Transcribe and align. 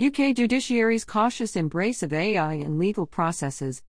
UK 0.00 0.34
judiciary's 0.34 1.04
cautious 1.04 1.56
embrace 1.56 2.02
of 2.02 2.10
AI 2.14 2.54
in 2.54 2.78
legal 2.78 3.04
processes. 3.04 3.82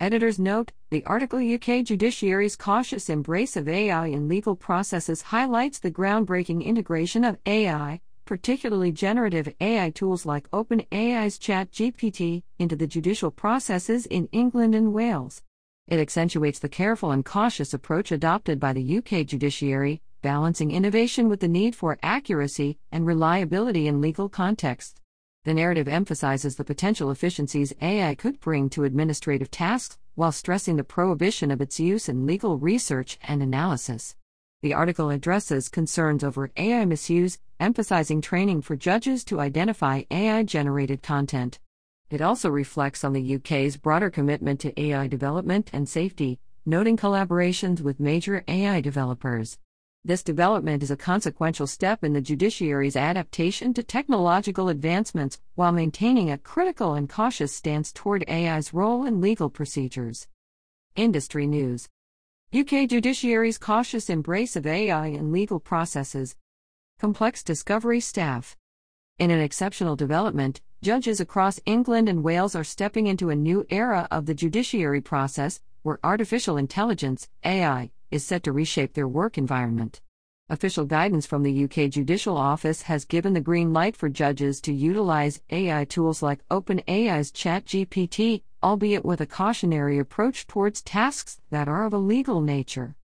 Editor's 0.00 0.38
note 0.38 0.72
The 0.88 1.04
article 1.04 1.38
UK 1.40 1.84
judiciary's 1.84 2.56
cautious 2.56 3.10
embrace 3.10 3.54
of 3.54 3.68
AI 3.68 4.06
in 4.06 4.28
legal 4.28 4.56
processes 4.56 5.20
highlights 5.20 5.78
the 5.78 5.90
groundbreaking 5.90 6.64
integration 6.64 7.22
of 7.22 7.36
AI, 7.44 8.00
particularly 8.24 8.92
generative 8.92 9.54
AI 9.60 9.90
tools 9.90 10.24
like 10.24 10.50
OpenAI's 10.52 11.38
ChatGPT, 11.38 12.42
into 12.58 12.74
the 12.74 12.86
judicial 12.86 13.30
processes 13.30 14.06
in 14.06 14.26
England 14.32 14.74
and 14.74 14.94
Wales. 14.94 15.42
It 15.86 16.00
accentuates 16.00 16.60
the 16.60 16.70
careful 16.70 17.10
and 17.10 17.26
cautious 17.26 17.74
approach 17.74 18.10
adopted 18.10 18.58
by 18.58 18.72
the 18.72 18.96
UK 18.96 19.26
judiciary, 19.26 20.00
balancing 20.22 20.70
innovation 20.70 21.28
with 21.28 21.40
the 21.40 21.48
need 21.48 21.76
for 21.76 21.98
accuracy 22.02 22.78
and 22.90 23.06
reliability 23.06 23.86
in 23.86 24.00
legal 24.00 24.28
contexts. 24.28 25.00
The 25.44 25.54
narrative 25.54 25.88
emphasizes 25.88 26.54
the 26.56 26.64
potential 26.64 27.10
efficiencies 27.10 27.74
AI 27.82 28.14
could 28.14 28.38
bring 28.38 28.70
to 28.70 28.84
administrative 28.84 29.50
tasks 29.50 29.98
while 30.14 30.30
stressing 30.30 30.76
the 30.76 30.84
prohibition 30.84 31.50
of 31.50 31.60
its 31.60 31.80
use 31.80 32.08
in 32.08 32.26
legal 32.26 32.58
research 32.58 33.18
and 33.22 33.42
analysis. 33.42 34.14
The 34.62 34.74
article 34.74 35.10
addresses 35.10 35.68
concerns 35.68 36.22
over 36.22 36.52
AI 36.56 36.84
misuse, 36.84 37.38
emphasizing 37.58 38.20
training 38.20 38.62
for 38.62 38.76
judges 38.76 39.24
to 39.24 39.40
identify 39.40 40.02
AI 40.12 40.44
generated 40.44 41.02
content. 41.02 41.58
It 42.10 42.20
also 42.20 42.48
reflects 42.48 43.02
on 43.02 43.12
the 43.12 43.34
UK's 43.34 43.76
broader 43.76 44.10
commitment 44.10 44.60
to 44.60 44.80
AI 44.80 45.08
development 45.08 45.70
and 45.72 45.88
safety, 45.88 46.38
noting 46.64 46.96
collaborations 46.96 47.80
with 47.80 47.98
major 47.98 48.44
AI 48.46 48.80
developers. 48.80 49.58
This 50.04 50.24
development 50.24 50.82
is 50.82 50.90
a 50.90 50.96
consequential 50.96 51.68
step 51.68 52.02
in 52.02 52.12
the 52.12 52.20
judiciary's 52.20 52.96
adaptation 52.96 53.72
to 53.74 53.84
technological 53.84 54.68
advancements 54.68 55.38
while 55.54 55.70
maintaining 55.70 56.28
a 56.28 56.38
critical 56.38 56.94
and 56.94 57.08
cautious 57.08 57.54
stance 57.54 57.92
toward 57.92 58.24
AI's 58.28 58.74
role 58.74 59.04
in 59.04 59.20
legal 59.20 59.48
procedures. 59.48 60.26
Industry 60.96 61.46
News 61.46 61.88
UK 62.52 62.88
judiciary's 62.88 63.58
cautious 63.58 64.10
embrace 64.10 64.56
of 64.56 64.66
AI 64.66 65.06
in 65.06 65.30
legal 65.30 65.60
processes. 65.60 66.34
Complex 66.98 67.44
discovery 67.44 68.00
staff. 68.00 68.56
In 69.20 69.30
an 69.30 69.40
exceptional 69.40 69.94
development, 69.94 70.60
judges 70.82 71.20
across 71.20 71.60
England 71.64 72.08
and 72.08 72.24
Wales 72.24 72.56
are 72.56 72.64
stepping 72.64 73.06
into 73.06 73.30
a 73.30 73.36
new 73.36 73.64
era 73.70 74.08
of 74.10 74.26
the 74.26 74.34
judiciary 74.34 75.00
process 75.00 75.60
where 75.82 76.00
artificial 76.02 76.56
intelligence, 76.56 77.28
AI, 77.44 77.92
is 78.12 78.24
set 78.24 78.44
to 78.44 78.52
reshape 78.52 78.92
their 78.92 79.08
work 79.08 79.38
environment. 79.38 80.00
Official 80.48 80.84
guidance 80.84 81.24
from 81.24 81.42
the 81.42 81.64
UK 81.64 81.88
Judicial 81.90 82.36
Office 82.36 82.82
has 82.82 83.06
given 83.06 83.32
the 83.32 83.40
green 83.40 83.72
light 83.72 83.96
for 83.96 84.10
judges 84.10 84.60
to 84.60 84.72
utilize 84.72 85.40
AI 85.48 85.86
tools 85.86 86.22
like 86.22 86.46
OpenAI's 86.50 87.32
ChatGPT, 87.32 88.42
albeit 88.62 89.04
with 89.04 89.22
a 89.22 89.26
cautionary 89.26 89.98
approach 89.98 90.46
towards 90.46 90.82
tasks 90.82 91.40
that 91.50 91.68
are 91.68 91.86
of 91.86 91.94
a 91.94 91.98
legal 91.98 92.42
nature. 92.42 92.94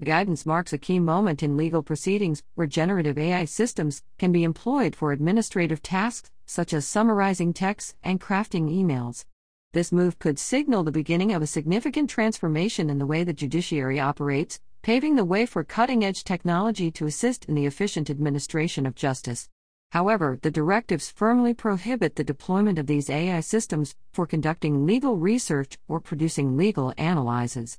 The 0.00 0.06
guidance 0.06 0.44
marks 0.44 0.72
a 0.72 0.78
key 0.78 0.98
moment 0.98 1.42
in 1.42 1.56
legal 1.56 1.84
proceedings 1.84 2.42
where 2.56 2.66
generative 2.66 3.18
AI 3.18 3.44
systems 3.44 4.02
can 4.18 4.32
be 4.32 4.42
employed 4.42 4.96
for 4.96 5.12
administrative 5.12 5.82
tasks 5.82 6.30
such 6.44 6.72
as 6.72 6.84
summarizing 6.84 7.52
texts 7.52 7.94
and 8.02 8.20
crafting 8.20 8.68
emails. 8.68 9.24
This 9.72 9.92
move 9.92 10.18
could 10.18 10.36
signal 10.36 10.82
the 10.82 10.90
beginning 10.90 11.32
of 11.32 11.42
a 11.42 11.46
significant 11.46 12.10
transformation 12.10 12.90
in 12.90 12.98
the 12.98 13.06
way 13.06 13.22
the 13.22 13.32
judiciary 13.32 14.00
operates, 14.00 14.58
paving 14.82 15.14
the 15.14 15.24
way 15.24 15.46
for 15.46 15.62
cutting 15.62 16.04
edge 16.04 16.24
technology 16.24 16.90
to 16.90 17.06
assist 17.06 17.44
in 17.44 17.54
the 17.54 17.66
efficient 17.66 18.10
administration 18.10 18.84
of 18.84 18.96
justice. 18.96 19.48
However, 19.92 20.40
the 20.42 20.50
directives 20.50 21.12
firmly 21.12 21.54
prohibit 21.54 22.16
the 22.16 22.24
deployment 22.24 22.80
of 22.80 22.88
these 22.88 23.08
AI 23.08 23.38
systems 23.38 23.94
for 24.12 24.26
conducting 24.26 24.86
legal 24.86 25.16
research 25.16 25.78
or 25.86 26.00
producing 26.00 26.56
legal 26.56 26.92
analyses. 26.98 27.78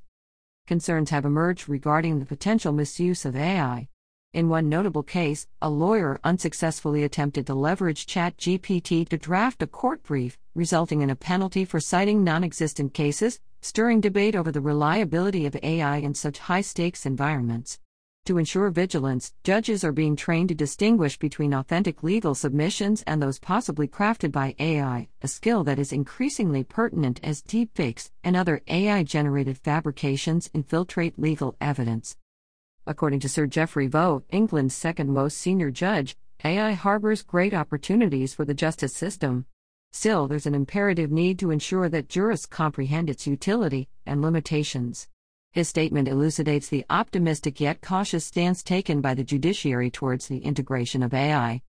Concerns 0.67 1.09
have 1.09 1.25
emerged 1.25 1.67
regarding 1.67 2.19
the 2.19 2.25
potential 2.25 2.71
misuse 2.71 3.25
of 3.25 3.35
AI. 3.35 3.89
In 4.33 4.47
one 4.47 4.69
notable 4.69 5.03
case, 5.03 5.45
a 5.61 5.69
lawyer 5.69 6.17
unsuccessfully 6.23 7.03
attempted 7.03 7.45
to 7.47 7.53
leverage 7.53 8.05
ChatGPT 8.05 9.09
to 9.09 9.17
draft 9.17 9.61
a 9.61 9.67
court 9.67 10.03
brief, 10.03 10.37
resulting 10.55 11.01
in 11.01 11.09
a 11.09 11.17
penalty 11.17 11.65
for 11.65 11.81
citing 11.81 12.23
non 12.23 12.41
existent 12.41 12.93
cases, 12.93 13.41
stirring 13.59 13.99
debate 13.99 14.33
over 14.33 14.49
the 14.49 14.61
reliability 14.61 15.45
of 15.45 15.57
AI 15.61 15.97
in 15.97 16.13
such 16.13 16.39
high 16.39 16.61
stakes 16.61 17.05
environments. 17.05 17.77
To 18.25 18.37
ensure 18.37 18.69
vigilance, 18.69 19.33
judges 19.43 19.83
are 19.83 19.91
being 19.91 20.15
trained 20.15 20.47
to 20.47 20.55
distinguish 20.55 21.19
between 21.19 21.53
authentic 21.53 22.01
legal 22.01 22.33
submissions 22.33 23.03
and 23.05 23.21
those 23.21 23.37
possibly 23.37 23.89
crafted 23.89 24.31
by 24.31 24.55
AI, 24.59 25.09
a 25.21 25.27
skill 25.27 25.65
that 25.65 25.79
is 25.79 25.91
increasingly 25.91 26.63
pertinent 26.63 27.19
as 27.21 27.41
deepfakes 27.41 28.11
and 28.23 28.37
other 28.37 28.61
AI 28.67 29.03
generated 29.03 29.57
fabrications 29.57 30.49
infiltrate 30.53 31.19
legal 31.19 31.57
evidence. 31.59 32.15
According 32.91 33.21
to 33.21 33.29
Sir 33.29 33.47
Geoffrey 33.47 33.87
Vos, 33.87 34.21
England's 34.31 34.75
second 34.75 35.13
most 35.13 35.37
senior 35.37 35.71
judge, 35.71 36.17
AI 36.43 36.73
harbors 36.73 37.23
great 37.23 37.53
opportunities 37.53 38.33
for 38.33 38.43
the 38.43 38.53
justice 38.53 38.93
system. 38.93 39.45
Still, 39.93 40.27
there's 40.27 40.45
an 40.45 40.53
imperative 40.53 41.09
need 41.09 41.39
to 41.39 41.51
ensure 41.51 41.87
that 41.87 42.09
jurists 42.09 42.45
comprehend 42.45 43.09
its 43.09 43.25
utility 43.25 43.87
and 44.05 44.21
limitations. 44.21 45.07
His 45.53 45.69
statement 45.69 46.09
elucidates 46.09 46.67
the 46.67 46.83
optimistic 46.89 47.61
yet 47.61 47.79
cautious 47.79 48.25
stance 48.25 48.61
taken 48.61 48.99
by 48.99 49.13
the 49.13 49.23
judiciary 49.23 49.89
towards 49.89 50.27
the 50.27 50.39
integration 50.39 51.01
of 51.01 51.13
AI. 51.13 51.61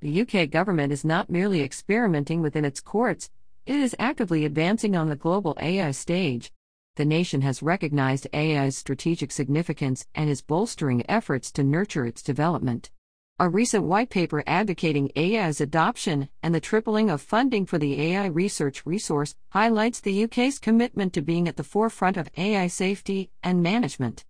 The 0.00 0.20
UK 0.20 0.48
government 0.48 0.92
is 0.92 1.04
not 1.04 1.28
merely 1.28 1.60
experimenting 1.62 2.40
within 2.40 2.64
its 2.64 2.80
courts, 2.80 3.30
it 3.66 3.74
is 3.74 3.96
actively 3.98 4.44
advancing 4.44 4.94
on 4.94 5.08
the 5.08 5.16
global 5.16 5.56
AI 5.60 5.90
stage 5.90 6.52
the 6.96 7.04
nation 7.04 7.40
has 7.40 7.62
recognized 7.62 8.26
AI's 8.34 8.76
strategic 8.76 9.32
significance 9.32 10.06
and 10.14 10.28
is 10.28 10.42
bolstering 10.42 11.04
efforts 11.08 11.50
to 11.52 11.62
nurture 11.62 12.04
its 12.04 12.22
development. 12.22 12.90
A 13.38 13.48
recent 13.48 13.84
white 13.84 14.10
paper 14.10 14.44
advocating 14.46 15.10
AI's 15.16 15.60
adoption 15.60 16.28
and 16.42 16.54
the 16.54 16.60
tripling 16.60 17.08
of 17.08 17.22
funding 17.22 17.64
for 17.64 17.78
the 17.78 18.00
AI 18.00 18.26
research 18.26 18.84
resource 18.84 19.34
highlights 19.50 20.00
the 20.00 20.24
UK's 20.24 20.58
commitment 20.58 21.14
to 21.14 21.22
being 21.22 21.48
at 21.48 21.56
the 21.56 21.64
forefront 21.64 22.18
of 22.18 22.28
AI 22.36 22.66
safety 22.66 23.30
and 23.42 23.62
management. 23.62 24.24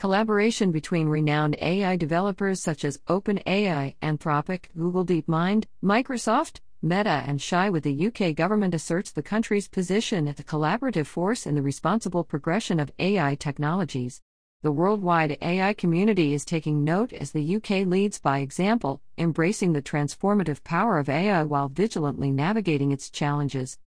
Collaboration 0.00 0.72
between 0.72 1.06
renowned 1.06 1.56
AI 1.62 1.94
developers 1.94 2.60
such 2.60 2.84
as 2.84 2.98
OpenAI, 3.08 3.94
Anthropic, 4.02 4.64
Google 4.76 5.06
DeepMind, 5.06 5.66
Microsoft, 5.82 6.58
Meta 6.84 7.22
and 7.28 7.40
Shy 7.40 7.70
with 7.70 7.84
the 7.84 8.08
UK 8.08 8.34
government 8.34 8.74
asserts 8.74 9.12
the 9.12 9.22
country's 9.22 9.68
position 9.68 10.26
as 10.26 10.40
a 10.40 10.44
collaborative 10.44 11.06
force 11.06 11.46
in 11.46 11.54
the 11.54 11.62
responsible 11.62 12.24
progression 12.24 12.80
of 12.80 12.90
AI 12.98 13.36
technologies. 13.36 14.20
The 14.62 14.72
worldwide 14.72 15.38
AI 15.40 15.74
community 15.74 16.34
is 16.34 16.44
taking 16.44 16.82
note 16.82 17.12
as 17.12 17.30
the 17.30 17.54
UK 17.54 17.86
leads 17.86 18.18
by 18.18 18.38
example, 18.38 19.00
embracing 19.16 19.74
the 19.74 19.80
transformative 19.80 20.64
power 20.64 20.98
of 20.98 21.08
AI 21.08 21.44
while 21.44 21.68
vigilantly 21.68 22.32
navigating 22.32 22.90
its 22.90 23.10
challenges. 23.10 23.78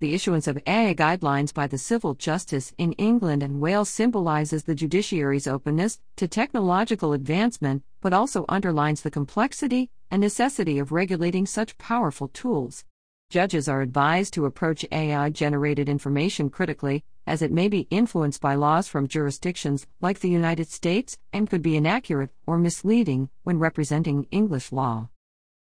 The 0.00 0.14
issuance 0.14 0.46
of 0.46 0.62
AI 0.64 0.94
guidelines 0.94 1.52
by 1.52 1.66
the 1.66 1.76
Civil 1.76 2.14
Justice 2.14 2.72
in 2.78 2.92
England 2.92 3.42
and 3.42 3.60
Wales 3.60 3.88
symbolizes 3.88 4.62
the 4.62 4.76
judiciary's 4.76 5.48
openness 5.48 5.98
to 6.14 6.28
technological 6.28 7.12
advancement, 7.12 7.82
but 8.00 8.12
also 8.12 8.44
underlines 8.48 9.02
the 9.02 9.10
complexity 9.10 9.90
and 10.08 10.20
necessity 10.20 10.78
of 10.78 10.92
regulating 10.92 11.46
such 11.46 11.76
powerful 11.78 12.28
tools. 12.28 12.84
Judges 13.28 13.68
are 13.68 13.82
advised 13.82 14.34
to 14.34 14.46
approach 14.46 14.86
AI 14.92 15.30
generated 15.30 15.88
information 15.88 16.48
critically, 16.48 17.02
as 17.26 17.42
it 17.42 17.50
may 17.50 17.66
be 17.66 17.88
influenced 17.90 18.40
by 18.40 18.54
laws 18.54 18.86
from 18.86 19.08
jurisdictions 19.08 19.84
like 20.00 20.20
the 20.20 20.30
United 20.30 20.68
States 20.68 21.18
and 21.32 21.50
could 21.50 21.60
be 21.60 21.76
inaccurate 21.76 22.30
or 22.46 22.56
misleading 22.56 23.30
when 23.42 23.58
representing 23.58 24.28
English 24.30 24.70
law. 24.70 25.08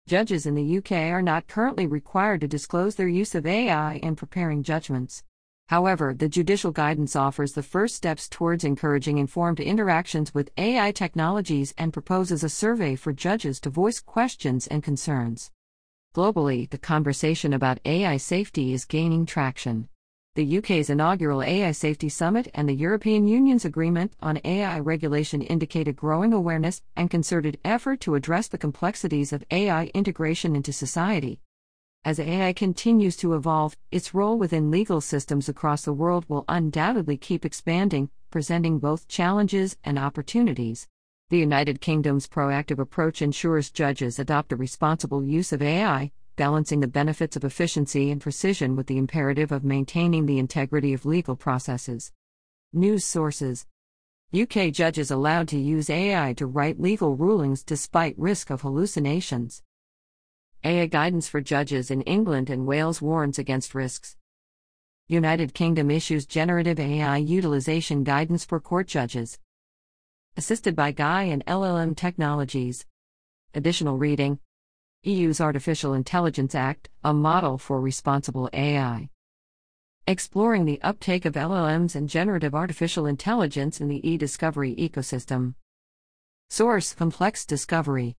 Judges 0.09 0.47
in 0.47 0.55
the 0.55 0.79
UK 0.79 1.13
are 1.13 1.21
not 1.21 1.47
currently 1.47 1.85
required 1.85 2.41
to 2.41 2.47
disclose 2.47 2.95
their 2.95 3.07
use 3.07 3.35
of 3.35 3.45
AI 3.45 3.97
in 3.97 4.15
preparing 4.15 4.63
judgments. 4.63 5.21
However, 5.67 6.15
the 6.15 6.27
judicial 6.27 6.71
guidance 6.71 7.15
offers 7.15 7.53
the 7.53 7.61
first 7.61 7.95
steps 7.95 8.27
towards 8.27 8.63
encouraging 8.63 9.19
informed 9.19 9.59
interactions 9.59 10.33
with 10.33 10.50
AI 10.57 10.91
technologies 10.94 11.75
and 11.77 11.94
proposes 11.94 12.44
a 12.44 12.50
survey 12.50 12.95
for 12.95 13.13
judges 13.13 13.59
to 13.59 13.69
voice 13.69 14.00
questions 14.00 14.65
and 14.65 14.81
concerns. 14.81 15.51
Globally, 16.15 16.67
the 16.71 16.79
conversation 16.79 17.53
about 17.53 17.79
AI 17.85 18.17
safety 18.17 18.73
is 18.73 18.85
gaining 18.85 19.27
traction 19.27 19.89
the 20.39 20.57
UK's 20.57 20.89
inaugural 20.89 21.44
AI 21.44 21.74
Safety 21.74 22.07
Summit 22.07 22.50
and 22.53 22.69
the 22.69 22.74
European 22.74 23.27
Union's 23.27 23.65
agreement 23.65 24.13
on 24.21 24.39
AI 24.45 24.80
regulation 24.80 25.41
indicate 25.41 25.89
a 25.89 25.91
growing 25.91 26.31
awareness 26.31 26.81
and 26.95 27.12
concerted 27.12 27.59
effort 27.65 28.00
to 28.00 28.15
address 28.15 28.47
the 28.47 28.57
complexities 28.57 29.33
of 29.33 29.44
AI 29.51 29.88
integration 29.88 30.56
into 30.56 30.71
society. 30.71 31.41
As 32.06 32.21
AI 32.21 32.53
continues 32.53 33.18
to 33.18 33.33
evolve, 33.33 33.75
its 33.91 34.13
role 34.13 34.38
within 34.38 34.71
legal 34.71 35.01
systems 35.01 35.50
across 35.50 35.81
the 35.81 35.91
world 35.91 36.24
will 36.30 36.45
undoubtedly 36.47 37.18
keep 37.18 37.44
expanding, 37.44 38.09
presenting 38.31 38.80
both 38.80 39.09
challenges 39.09 39.75
and 39.83 40.00
opportunities. 40.00 40.88
The 41.31 41.39
United 41.39 41.81
Kingdom's 41.81 42.30
proactive 42.30 42.80
approach 42.80 43.21
ensures 43.21 43.71
judges 43.71 44.18
adopt 44.18 44.53
a 44.53 44.56
responsible 44.56 45.21
use 45.21 45.51
of 45.51 45.62
AI, 45.62 46.13
balancing 46.39 46.80
the 46.80 46.88
benefits 46.88 47.36
of 47.36 47.44
efficiency 47.44 48.09
and 48.12 48.21
precision 48.21 48.77
with 48.77 48.88
the 48.88 48.97
imperative 48.97 49.51
of 49.51 49.65
maintaining 49.65 50.25
the 50.25 50.39
integrity 50.39 50.94
of 50.94 51.06
legal 51.06 51.36
processes. 51.36 52.13
News 52.71 53.03
sources 53.03 53.65
UK 54.33 54.71
judges 54.71 55.12
allowed 55.12 55.50
to 55.50 55.59
use 55.59 55.89
AI 55.89 56.31
to 56.36 56.45
write 56.45 56.80
legal 56.80 57.18
rulings 57.18 57.62
despite 57.62 58.18
risk 58.18 58.50
of 58.51 58.62
hallucinations. 58.62 59.63
AI 60.63 60.86
guidance 60.86 61.27
for 61.27 61.41
judges 61.41 61.91
in 61.91 62.03
England 62.03 62.50
and 62.50 62.65
Wales 62.65 63.01
warns 63.01 63.38
against 63.38 63.75
risks. 63.75 64.15
United 65.09 65.53
Kingdom 65.53 65.91
issues 65.91 66.25
generative 66.25 66.80
AI 66.80 67.18
utilization 67.18 68.06
guidance 68.06 68.45
for 68.45 68.62
court 68.62 68.88
judges. 68.88 69.39
Assisted 70.38 70.74
by 70.74 70.94
GAI 70.94 71.24
and 71.24 71.45
LLM 71.47 71.97
Technologies. 71.97 72.86
Additional 73.53 73.97
reading 73.97 74.39
EU's 75.04 75.40
Artificial 75.40 75.94
Intelligence 75.94 76.54
Act, 76.54 76.90
a 77.06 77.13
model 77.13 77.57
for 77.57 77.80
responsible 77.80 78.50
AI. 78.51 79.07
Exploring 80.06 80.66
the 80.66 80.81
uptake 80.81 81.24
of 81.24 81.36
LLMs 81.36 81.96
and 81.96 82.10
generative 82.10 82.54
artificial 82.54 83.06
intelligence 83.06 83.80
in 83.80 83.88
the 83.88 84.06
e 84.06 84.18
discovery 84.18 84.75
ecosystem. 84.75 85.54
Source 86.50 86.94
Complex 86.94 87.46
Discovery 87.46 88.18